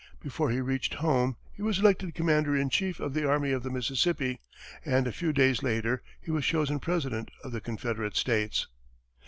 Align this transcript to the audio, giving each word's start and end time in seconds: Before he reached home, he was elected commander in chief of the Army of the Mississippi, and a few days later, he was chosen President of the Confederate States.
Before 0.19 0.49
he 0.49 0.59
reached 0.59 0.95
home, 0.95 1.37
he 1.53 1.61
was 1.61 1.77
elected 1.77 2.15
commander 2.15 2.55
in 2.57 2.71
chief 2.71 2.99
of 2.99 3.13
the 3.13 3.27
Army 3.29 3.51
of 3.51 3.61
the 3.61 3.69
Mississippi, 3.69 4.39
and 4.83 5.05
a 5.05 5.11
few 5.11 5.31
days 5.31 5.61
later, 5.61 6.01
he 6.19 6.31
was 6.31 6.43
chosen 6.43 6.79
President 6.79 7.29
of 7.43 7.51
the 7.51 7.61
Confederate 7.61 8.15
States. 8.15 8.65